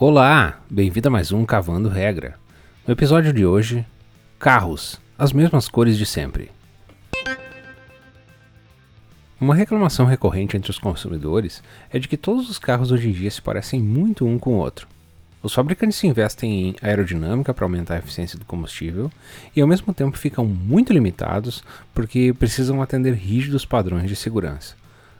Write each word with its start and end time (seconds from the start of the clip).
Olá, 0.00 0.60
bem-vindo 0.70 1.08
a 1.08 1.10
mais 1.10 1.32
um 1.32 1.44
Cavando 1.44 1.88
Regra. 1.88 2.36
No 2.86 2.92
episódio 2.92 3.32
de 3.32 3.44
hoje, 3.44 3.84
carros, 4.38 5.00
as 5.18 5.32
mesmas 5.32 5.68
cores 5.68 5.98
de 5.98 6.06
sempre. 6.06 6.52
Uma 9.40 9.56
reclamação 9.56 10.06
recorrente 10.06 10.56
entre 10.56 10.70
os 10.70 10.78
consumidores 10.78 11.64
é 11.90 11.98
de 11.98 12.06
que 12.06 12.16
todos 12.16 12.48
os 12.48 12.60
carros 12.60 12.92
hoje 12.92 13.08
em 13.08 13.12
dia 13.12 13.28
se 13.28 13.42
parecem 13.42 13.82
muito 13.82 14.24
um 14.24 14.38
com 14.38 14.50
o 14.50 14.58
outro. 14.58 14.86
Os 15.42 15.52
fabricantes 15.52 16.04
investem 16.04 16.68
em 16.68 16.76
aerodinâmica 16.80 17.52
para 17.52 17.64
aumentar 17.64 17.96
a 17.96 17.98
eficiência 17.98 18.38
do 18.38 18.44
combustível 18.44 19.10
e 19.56 19.60
ao 19.60 19.66
mesmo 19.66 19.92
tempo 19.92 20.16
ficam 20.16 20.46
muito 20.46 20.92
limitados 20.92 21.64
porque 21.92 22.32
precisam 22.38 22.80
atender 22.80 23.14
rígidos 23.14 23.64
padrões 23.64 24.08
de 24.08 24.14
segurança. 24.14 24.76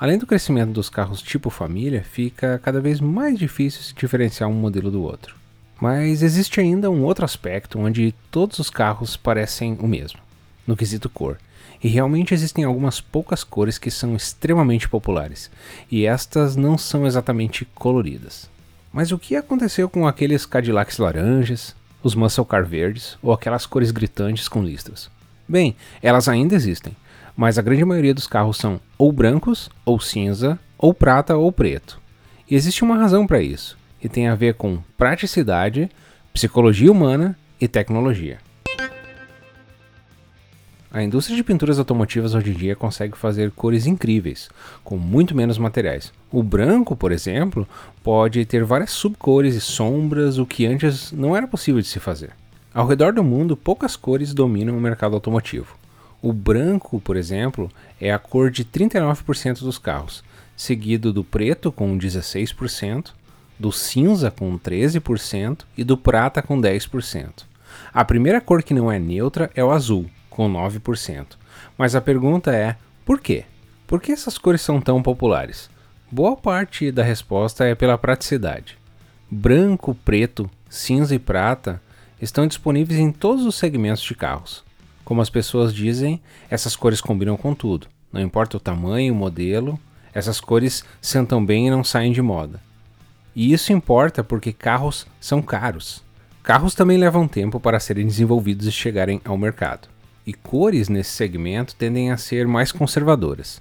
Além 0.00 0.16
do 0.16 0.26
crescimento 0.26 0.72
dos 0.72 0.88
carros 0.88 1.20
tipo 1.20 1.50
família, 1.50 2.02
fica 2.02 2.58
cada 2.64 2.80
vez 2.80 3.02
mais 3.02 3.38
difícil 3.38 3.82
se 3.82 3.94
diferenciar 3.94 4.48
um 4.48 4.54
modelo 4.54 4.90
do 4.90 5.02
outro. 5.02 5.36
Mas 5.78 6.22
existe 6.22 6.58
ainda 6.58 6.90
um 6.90 7.04
outro 7.04 7.22
aspecto 7.22 7.78
onde 7.78 8.14
todos 8.30 8.58
os 8.58 8.70
carros 8.70 9.14
parecem 9.14 9.76
o 9.78 9.86
mesmo, 9.86 10.18
no 10.66 10.74
quesito 10.74 11.10
cor. 11.10 11.36
E 11.84 11.88
realmente 11.88 12.32
existem 12.32 12.64
algumas 12.64 12.98
poucas 12.98 13.44
cores 13.44 13.76
que 13.76 13.90
são 13.90 14.16
extremamente 14.16 14.88
populares, 14.88 15.50
e 15.90 16.06
estas 16.06 16.56
não 16.56 16.78
são 16.78 17.06
exatamente 17.06 17.68
coloridas. 17.74 18.48
Mas 18.90 19.12
o 19.12 19.18
que 19.18 19.36
aconteceu 19.36 19.86
com 19.86 20.06
aqueles 20.06 20.46
Cadillacs 20.46 20.96
laranjas, 20.96 21.76
os 22.02 22.14
Muscle 22.14 22.46
Car 22.46 22.64
verdes 22.64 23.18
ou 23.22 23.34
aquelas 23.34 23.66
cores 23.66 23.90
gritantes 23.90 24.48
com 24.48 24.64
listras? 24.64 25.10
Bem, 25.46 25.76
elas 26.02 26.26
ainda 26.26 26.54
existem, 26.54 26.96
mas 27.40 27.56
a 27.56 27.62
grande 27.62 27.86
maioria 27.86 28.12
dos 28.12 28.26
carros 28.26 28.58
são 28.58 28.78
ou 28.98 29.10
brancos, 29.10 29.70
ou 29.82 29.98
cinza, 29.98 30.58
ou 30.76 30.92
prata 30.92 31.38
ou 31.38 31.50
preto. 31.50 31.98
E 32.46 32.54
existe 32.54 32.84
uma 32.84 32.98
razão 32.98 33.26
para 33.26 33.40
isso, 33.40 33.78
e 34.02 34.10
tem 34.10 34.28
a 34.28 34.34
ver 34.34 34.56
com 34.56 34.78
praticidade, 34.98 35.88
psicologia 36.34 36.92
humana 36.92 37.34
e 37.58 37.66
tecnologia. 37.66 38.40
A 40.92 41.02
indústria 41.02 41.34
de 41.34 41.42
pinturas 41.42 41.78
automotivas 41.78 42.34
hoje 42.34 42.50
em 42.50 42.54
dia 42.54 42.76
consegue 42.76 43.16
fazer 43.16 43.50
cores 43.52 43.86
incríveis, 43.86 44.50
com 44.84 44.98
muito 44.98 45.34
menos 45.34 45.56
materiais. 45.56 46.12
O 46.30 46.42
branco, 46.42 46.94
por 46.94 47.10
exemplo, 47.10 47.66
pode 48.02 48.44
ter 48.44 48.64
várias 48.64 48.90
subcores 48.90 49.54
e 49.54 49.62
sombras, 49.62 50.36
o 50.36 50.44
que 50.44 50.66
antes 50.66 51.10
não 51.10 51.34
era 51.34 51.48
possível 51.48 51.80
de 51.80 51.88
se 51.88 52.00
fazer. 52.00 52.32
Ao 52.74 52.86
redor 52.86 53.14
do 53.14 53.24
mundo, 53.24 53.56
poucas 53.56 53.96
cores 53.96 54.34
dominam 54.34 54.76
o 54.76 54.80
mercado 54.80 55.14
automotivo. 55.14 55.79
O 56.22 56.32
branco, 56.32 57.00
por 57.00 57.16
exemplo, 57.16 57.70
é 58.00 58.12
a 58.12 58.18
cor 58.18 58.50
de 58.50 58.64
39% 58.64 59.60
dos 59.60 59.78
carros, 59.78 60.22
seguido 60.54 61.12
do 61.12 61.24
preto 61.24 61.72
com 61.72 61.96
16%, 61.96 63.12
do 63.58 63.72
cinza 63.72 64.30
com 64.30 64.58
13% 64.58 65.60
e 65.76 65.84
do 65.84 65.96
prata 65.96 66.42
com 66.42 66.60
10%. 66.60 67.44
A 67.92 68.04
primeira 68.04 68.40
cor 68.40 68.62
que 68.62 68.74
não 68.74 68.90
é 68.90 68.98
neutra 68.98 69.50
é 69.54 69.64
o 69.64 69.70
azul, 69.70 70.10
com 70.28 70.50
9%. 70.50 71.26
Mas 71.76 71.94
a 71.94 72.00
pergunta 72.00 72.54
é: 72.54 72.76
por 73.04 73.20
quê? 73.20 73.44
Por 73.86 74.00
que 74.00 74.12
essas 74.12 74.38
cores 74.38 74.60
são 74.60 74.80
tão 74.80 75.02
populares? 75.02 75.70
Boa 76.10 76.36
parte 76.36 76.90
da 76.90 77.02
resposta 77.02 77.64
é 77.64 77.74
pela 77.74 77.98
praticidade. 77.98 78.78
Branco, 79.30 79.94
preto, 79.94 80.50
cinza 80.68 81.14
e 81.14 81.18
prata 81.18 81.80
estão 82.20 82.46
disponíveis 82.46 82.98
em 82.98 83.10
todos 83.10 83.46
os 83.46 83.54
segmentos 83.54 84.02
de 84.02 84.14
carros. 84.14 84.64
Como 85.10 85.20
as 85.20 85.28
pessoas 85.28 85.74
dizem, 85.74 86.22
essas 86.48 86.76
cores 86.76 87.00
combinam 87.00 87.36
com 87.36 87.52
tudo. 87.52 87.88
Não 88.12 88.20
importa 88.20 88.56
o 88.56 88.60
tamanho, 88.60 89.12
o 89.12 89.16
modelo, 89.16 89.76
essas 90.14 90.40
cores 90.40 90.84
sentam 91.02 91.44
bem 91.44 91.66
e 91.66 91.70
não 91.70 91.82
saem 91.82 92.12
de 92.12 92.22
moda. 92.22 92.60
E 93.34 93.52
isso 93.52 93.72
importa 93.72 94.22
porque 94.22 94.52
carros 94.52 95.08
são 95.20 95.42
caros. 95.42 96.04
Carros 96.44 96.76
também 96.76 96.96
levam 96.96 97.26
tempo 97.26 97.58
para 97.58 97.80
serem 97.80 98.06
desenvolvidos 98.06 98.68
e 98.68 98.70
chegarem 98.70 99.20
ao 99.24 99.36
mercado. 99.36 99.88
E 100.24 100.32
cores 100.32 100.88
nesse 100.88 101.10
segmento 101.10 101.74
tendem 101.74 102.12
a 102.12 102.16
ser 102.16 102.46
mais 102.46 102.70
conservadoras. 102.70 103.60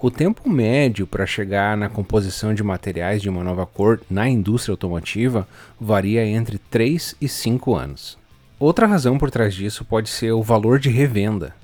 O 0.00 0.10
tempo 0.10 0.48
médio 0.48 1.06
para 1.06 1.26
chegar 1.26 1.76
na 1.76 1.90
composição 1.90 2.54
de 2.54 2.62
materiais 2.62 3.20
de 3.20 3.28
uma 3.28 3.44
nova 3.44 3.66
cor 3.66 4.00
na 4.08 4.26
indústria 4.30 4.72
automotiva 4.72 5.46
varia 5.78 6.24
entre 6.24 6.56
3 6.56 7.16
e 7.20 7.28
5 7.28 7.74
anos. 7.74 8.16
Outra 8.58 8.86
razão 8.86 9.18
por 9.18 9.30
trás 9.30 9.54
disso 9.54 9.84
pode 9.84 10.08
ser 10.08 10.32
o 10.32 10.42
valor 10.42 10.78
de 10.78 10.88
revenda. 10.88 11.54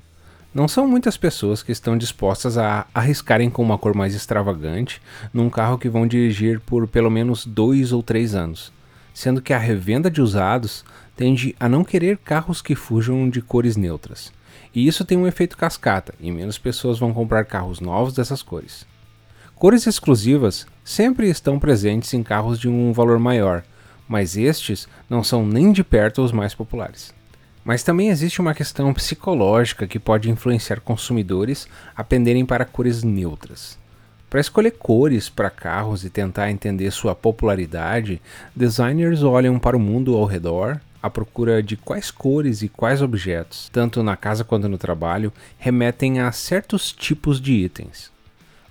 Não 0.53 0.67
são 0.67 0.87
muitas 0.87 1.17
pessoas 1.17 1.63
que 1.63 1.71
estão 1.71 1.97
dispostas 1.97 2.55
a 2.55 2.85
arriscarem 2.93 3.49
com 3.49 3.63
uma 3.63 3.79
cor 3.79 3.95
mais 3.95 4.13
extravagante 4.13 5.01
num 5.33 5.49
carro 5.49 5.79
que 5.79 5.89
vão 5.89 6.05
dirigir 6.05 6.59
por 6.59 6.87
pelo 6.87 7.09
menos 7.09 7.47
dois 7.47 7.91
ou 7.91 8.03
três 8.03 8.35
anos, 8.35 8.71
sendo 9.11 9.41
que 9.41 9.53
a 9.53 9.57
revenda 9.57 10.11
de 10.11 10.21
usados 10.21 10.85
tende 11.17 11.55
a 11.59 11.67
não 11.67 11.83
querer 11.83 12.19
carros 12.19 12.61
que 12.61 12.75
fujam 12.75 13.27
de 13.27 13.41
cores 13.41 13.75
neutras. 13.75 14.31
E 14.71 14.85
isso 14.87 15.03
tem 15.03 15.17
um 15.17 15.25
efeito 15.25 15.57
cascata, 15.57 16.13
e 16.19 16.29
menos 16.29 16.59
pessoas 16.59 16.99
vão 16.99 17.11
comprar 17.11 17.45
carros 17.45 17.79
novos 17.79 18.13
dessas 18.13 18.43
cores. 18.43 18.85
Cores 19.55 19.87
exclusivas 19.87 20.67
sempre 20.83 21.27
estão 21.27 21.57
presentes 21.57 22.13
em 22.13 22.21
carros 22.21 22.59
de 22.59 22.69
um 22.69 22.93
valor 22.93 23.17
maior, 23.17 23.63
mas 24.07 24.37
estes 24.37 24.87
não 25.09 25.23
são 25.23 25.45
nem 25.45 25.71
de 25.71 25.83
perto 25.83 26.23
os 26.23 26.31
mais 26.31 26.53
populares. 26.53 27.13
Mas 27.63 27.83
também 27.83 28.09
existe 28.09 28.41
uma 28.41 28.53
questão 28.53 28.93
psicológica 28.93 29.87
que 29.87 29.99
pode 29.99 30.29
influenciar 30.29 30.81
consumidores 30.81 31.67
a 31.95 32.03
penderem 32.03 32.45
para 32.45 32.65
cores 32.65 33.03
neutras. 33.03 33.77
Para 34.29 34.41
escolher 34.41 34.71
cores 34.71 35.29
para 35.29 35.49
carros 35.49 36.03
e 36.03 36.09
tentar 36.09 36.49
entender 36.49 36.91
sua 36.91 37.13
popularidade, 37.13 38.21
designers 38.55 39.23
olham 39.23 39.59
para 39.59 39.77
o 39.77 39.79
mundo 39.79 40.15
ao 40.15 40.25
redor 40.25 40.81
à 41.03 41.09
procura 41.09 41.61
de 41.61 41.75
quais 41.75 42.09
cores 42.09 42.61
e 42.61 42.69
quais 42.69 43.01
objetos, 43.01 43.69
tanto 43.71 44.01
na 44.01 44.15
casa 44.15 44.43
quanto 44.43 44.69
no 44.69 44.77
trabalho, 44.77 45.33
remetem 45.57 46.21
a 46.21 46.31
certos 46.31 46.93
tipos 46.93 47.41
de 47.41 47.53
itens. 47.53 48.09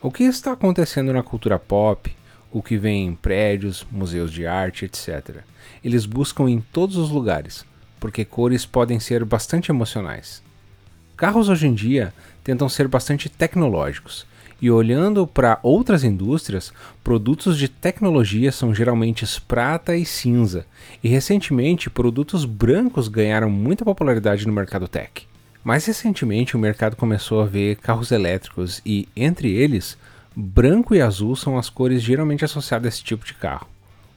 O 0.01 0.11
que 0.11 0.25
está 0.25 0.53
acontecendo 0.53 1.13
na 1.13 1.23
cultura 1.23 1.59
pop, 1.59 2.11
o 2.53 2.63
que 2.63 2.77
vem 2.77 3.07
em 3.07 3.15
prédios, 3.15 3.87
museus 3.91 4.31
de 4.31 4.47
arte, 4.47 4.85
etc. 4.85 5.39
Eles 5.83 6.05
buscam 6.05 6.49
em 6.49 6.61
todos 6.61 6.97
os 6.97 7.11
lugares, 7.11 7.65
porque 7.99 8.25
cores 8.25 8.67
podem 8.67 9.01
ser 9.01 9.25
bastante 9.25 9.71
emocionais. 9.71 10.43
Carros 11.17 11.49
hoje 11.49 11.67
em 11.67 11.75
dia 11.75 12.13
tentam 12.45 12.69
ser 12.69 12.89
bastante 12.89 13.29
tecnológicos, 13.29 14.27
e 14.61 14.71
olhando 14.71 15.27
para 15.27 15.59
outras 15.61 16.05
indústrias, 16.05 16.73
produtos 17.03 17.59
de 17.59 17.67
tecnologia 17.67 18.53
são 18.53 18.73
geralmente 18.73 19.27
prata 19.41 19.97
e 19.97 20.05
cinza, 20.05 20.65
e 21.03 21.09
recentemente 21.09 21.91
produtos 21.91 22.45
brancos 22.45 23.09
ganharam 23.09 23.51
muita 23.51 23.85
popularidade 23.85 24.47
no 24.47 24.53
mercado 24.53 24.87
tech. 24.87 25.27
Mais 25.65 25.85
recentemente, 25.85 26.57
o 26.57 26.61
mercado 26.61 26.97
começou 26.97 27.41
a 27.41 27.47
ver 27.47 27.77
carros 27.77 28.11
elétricos 28.11 28.81
e, 28.85 29.09
entre 29.17 29.51
eles, 29.51 29.97
Branco 30.35 30.95
e 30.95 31.01
azul 31.03 31.37
são 31.37 31.59
as 31.59 31.69
cores 31.69 32.03
geralmente 32.03 32.43
associadas 32.43 32.87
a 32.87 32.89
esse 32.89 33.05
tipo 33.05 33.23
de 33.27 33.35
carro. 33.35 33.69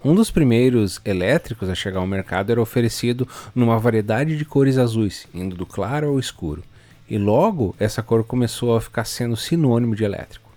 Um 0.01 0.15
dos 0.15 0.31
primeiros 0.31 1.01
elétricos 1.03 1.67
a 1.67 1.75
chegar 1.75 1.99
ao 1.99 2.07
mercado 2.07 2.51
era 2.53 2.61
oferecido 2.61 3.27
numa 3.53 3.77
variedade 3.77 4.37
de 4.37 4.45
cores 4.45 4.77
azuis, 4.77 5.27
indo 5.33 5.57
do 5.57 5.65
claro 5.65 6.07
ao 6.07 6.17
escuro, 6.17 6.63
e 7.09 7.17
logo 7.17 7.75
essa 7.77 8.01
cor 8.01 8.23
começou 8.23 8.77
a 8.77 8.81
ficar 8.81 9.03
sendo 9.03 9.35
sinônimo 9.35 9.93
de 9.93 10.05
elétrico. 10.05 10.51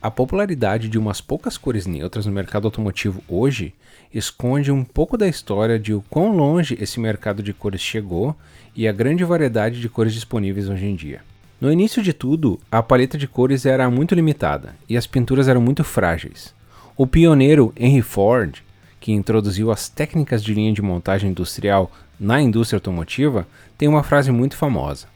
A 0.00 0.10
popularidade 0.12 0.88
de 0.88 0.96
umas 0.96 1.20
poucas 1.20 1.56
cores 1.56 1.86
neutras 1.86 2.26
no 2.26 2.32
mercado 2.32 2.68
automotivo 2.68 3.20
hoje 3.26 3.74
esconde 4.12 4.70
um 4.70 4.84
pouco 4.84 5.16
da 5.16 5.26
história 5.26 5.76
de 5.76 5.92
o 5.92 6.04
quão 6.08 6.36
longe 6.36 6.78
esse 6.80 7.00
mercado 7.00 7.42
de 7.42 7.52
cores 7.52 7.80
chegou 7.80 8.36
e 8.76 8.86
a 8.86 8.92
grande 8.92 9.24
variedade 9.24 9.80
de 9.80 9.88
cores 9.88 10.14
disponíveis 10.14 10.68
hoje 10.68 10.86
em 10.86 10.94
dia. 10.94 11.22
No 11.64 11.72
início 11.72 12.02
de 12.02 12.12
tudo, 12.12 12.60
a 12.70 12.82
paleta 12.82 13.16
de 13.16 13.26
cores 13.26 13.64
era 13.64 13.88
muito 13.88 14.14
limitada 14.14 14.76
e 14.86 14.98
as 14.98 15.06
pinturas 15.06 15.48
eram 15.48 15.62
muito 15.62 15.82
frágeis. 15.82 16.54
O 16.94 17.06
pioneiro 17.06 17.72
Henry 17.74 18.02
Ford, 18.02 18.62
que 19.00 19.12
introduziu 19.12 19.70
as 19.70 19.88
técnicas 19.88 20.44
de 20.44 20.52
linha 20.52 20.74
de 20.74 20.82
montagem 20.82 21.30
industrial 21.30 21.90
na 22.20 22.38
indústria 22.38 22.76
automotiva, 22.76 23.48
tem 23.78 23.88
uma 23.88 24.02
frase 24.02 24.30
muito 24.30 24.58
famosa. 24.58 25.06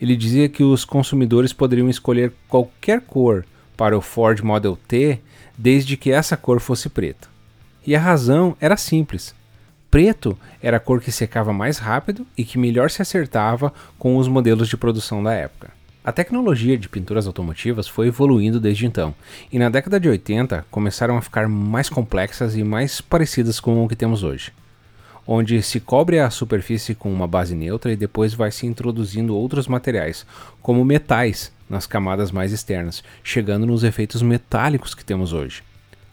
Ele 0.00 0.16
dizia 0.16 0.48
que 0.48 0.64
os 0.64 0.84
consumidores 0.84 1.52
poderiam 1.52 1.88
escolher 1.88 2.32
qualquer 2.48 3.00
cor 3.00 3.46
para 3.76 3.96
o 3.96 4.00
Ford 4.00 4.40
Model 4.40 4.76
T 4.88 5.20
desde 5.56 5.96
que 5.96 6.10
essa 6.10 6.36
cor 6.36 6.58
fosse 6.58 6.88
preta. 6.88 7.28
E 7.86 7.94
a 7.94 8.00
razão 8.00 8.56
era 8.60 8.76
simples: 8.76 9.32
preto 9.88 10.36
era 10.60 10.78
a 10.78 10.80
cor 10.80 11.00
que 11.00 11.12
secava 11.12 11.52
mais 11.52 11.78
rápido 11.78 12.26
e 12.36 12.44
que 12.44 12.58
melhor 12.58 12.90
se 12.90 13.00
acertava 13.00 13.72
com 13.96 14.16
os 14.16 14.26
modelos 14.26 14.68
de 14.68 14.76
produção 14.76 15.22
da 15.22 15.32
época. 15.32 15.83
A 16.06 16.12
tecnologia 16.12 16.76
de 16.76 16.86
pinturas 16.86 17.26
automotivas 17.26 17.88
foi 17.88 18.08
evoluindo 18.08 18.60
desde 18.60 18.84
então, 18.84 19.14
e 19.50 19.58
na 19.58 19.70
década 19.70 19.98
de 19.98 20.06
80 20.06 20.66
começaram 20.70 21.16
a 21.16 21.22
ficar 21.22 21.48
mais 21.48 21.88
complexas 21.88 22.54
e 22.54 22.62
mais 22.62 23.00
parecidas 23.00 23.58
com 23.58 23.82
o 23.82 23.88
que 23.88 23.96
temos 23.96 24.22
hoje. 24.22 24.52
Onde 25.26 25.62
se 25.62 25.80
cobre 25.80 26.18
a 26.18 26.28
superfície 26.28 26.94
com 26.94 27.10
uma 27.10 27.26
base 27.26 27.54
neutra 27.54 27.90
e 27.90 27.96
depois 27.96 28.34
vai 28.34 28.50
se 28.50 28.66
introduzindo 28.66 29.34
outros 29.34 29.66
materiais, 29.66 30.26
como 30.60 30.84
metais, 30.84 31.50
nas 31.70 31.86
camadas 31.86 32.30
mais 32.30 32.52
externas, 32.52 33.02
chegando 33.22 33.64
nos 33.64 33.82
efeitos 33.82 34.20
metálicos 34.20 34.94
que 34.94 35.06
temos 35.06 35.32
hoje. 35.32 35.62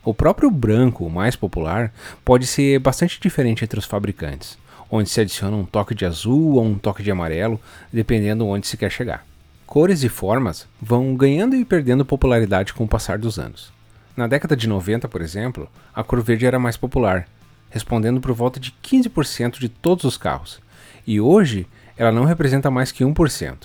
O 0.06 0.14
próprio 0.14 0.50
branco, 0.50 1.06
o 1.06 1.12
mais 1.12 1.36
popular, 1.36 1.94
pode 2.24 2.48
ser 2.48 2.80
bastante 2.80 3.20
diferente 3.20 3.66
entre 3.66 3.78
os 3.78 3.86
fabricantes, 3.86 4.58
onde 4.90 5.10
se 5.10 5.20
adiciona 5.20 5.58
um 5.58 5.66
toque 5.66 5.94
de 5.94 6.06
azul 6.06 6.54
ou 6.54 6.64
um 6.64 6.78
toque 6.78 7.04
de 7.04 7.12
amarelo, 7.12 7.60
dependendo 7.92 8.48
onde 8.48 8.66
se 8.66 8.78
quer 8.78 8.90
chegar. 8.90 9.30
Cores 9.72 10.04
e 10.04 10.10
formas 10.10 10.68
vão 10.82 11.16
ganhando 11.16 11.56
e 11.56 11.64
perdendo 11.64 12.04
popularidade 12.04 12.74
com 12.74 12.84
o 12.84 12.88
passar 12.90 13.18
dos 13.18 13.40
anos. 13.40 13.72
Na 14.18 14.28
década 14.28 14.54
de 14.54 14.68
90, 14.68 15.08
por 15.08 15.22
exemplo, 15.22 15.70
a 15.96 16.04
cor 16.04 16.22
verde 16.22 16.46
era 16.46 16.60
mais 16.60 16.76
popular, 16.76 17.26
respondendo 17.70 18.20
por 18.20 18.34
volta 18.34 18.60
de 18.60 18.76
15% 18.84 19.60
de 19.60 19.70
todos 19.70 20.04
os 20.04 20.18
carros, 20.18 20.60
e 21.08 21.22
hoje 21.22 21.66
ela 21.96 22.12
não 22.12 22.26
representa 22.26 22.70
mais 22.70 22.92
que 22.92 23.06
1%. 23.06 23.60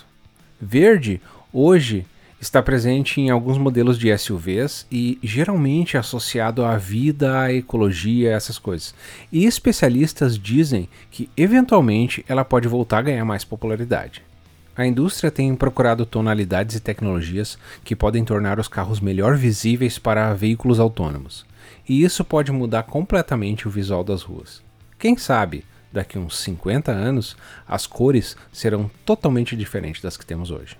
Verde, 0.61 1.21
hoje, 1.51 2.05
está 2.39 2.63
presente 2.63 3.19
em 3.19 3.29
alguns 3.29 3.57
modelos 3.57 3.99
de 3.99 4.17
SUVs 4.17 4.87
e 4.89 5.19
geralmente 5.21 5.97
associado 5.97 6.63
à 6.63 6.77
vida, 6.77 7.37
à 7.37 7.51
ecologia, 7.51 8.31
essas 8.31 8.57
coisas. 8.57 8.95
E 9.29 9.43
especialistas 9.43 10.39
dizem 10.39 10.87
que 11.11 11.29
eventualmente 11.35 12.23
ela 12.29 12.45
pode 12.45 12.65
voltar 12.65 12.99
a 12.99 13.01
ganhar 13.01 13.25
mais 13.25 13.43
popularidade. 13.43 14.25
A 14.77 14.85
indústria 14.85 15.31
tem 15.31 15.55
procurado 15.55 16.05
tonalidades 16.05 16.75
e 16.75 16.79
tecnologias 16.79 17.57
que 17.83 17.95
podem 17.95 18.23
tornar 18.23 18.59
os 18.59 18.67
carros 18.67 18.99
melhor 18.99 19.35
visíveis 19.35 19.97
para 19.97 20.35
veículos 20.35 20.79
autônomos. 20.79 21.47
E 21.89 22.03
isso 22.03 22.23
pode 22.23 22.51
mudar 22.51 22.83
completamente 22.83 23.67
o 23.67 23.71
visual 23.71 24.03
das 24.03 24.21
ruas. 24.21 24.61
Quem 24.99 25.17
sabe, 25.17 25.65
daqui 25.91 26.19
uns 26.19 26.37
50 26.37 26.91
anos, 26.91 27.35
as 27.67 27.87
cores 27.87 28.37
serão 28.53 28.87
totalmente 29.03 29.55
diferentes 29.55 29.99
das 29.99 30.15
que 30.15 30.25
temos 30.25 30.51
hoje. 30.51 30.77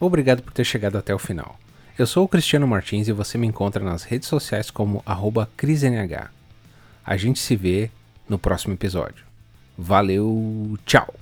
Obrigado 0.00 0.42
por 0.42 0.52
ter 0.52 0.64
chegado 0.64 0.98
até 0.98 1.14
o 1.14 1.18
final. 1.18 1.60
Eu 1.96 2.08
sou 2.08 2.24
o 2.24 2.28
Cristiano 2.28 2.66
Martins 2.66 3.06
e 3.06 3.12
você 3.12 3.38
me 3.38 3.46
encontra 3.46 3.84
nas 3.84 4.02
redes 4.02 4.26
sociais 4.26 4.68
como 4.68 5.04
CrisNH. 5.56 6.30
A 7.06 7.16
gente 7.16 7.38
se 7.38 7.54
vê 7.54 7.88
no 8.28 8.36
próximo 8.36 8.74
episódio. 8.74 9.24
Valeu, 9.78 10.76
tchau! 10.84 11.19